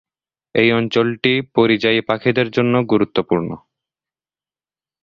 [0.55, 3.49] এই অঞ্চলটি পরিযায়ী পাখিদের জন্য গুরুত্বপূর্ণ।